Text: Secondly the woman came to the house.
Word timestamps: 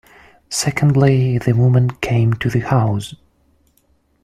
Secondly 0.49 1.37
the 1.37 1.53
woman 1.53 1.91
came 1.97 2.33
to 2.33 2.49
the 2.49 2.61
house. 2.61 3.13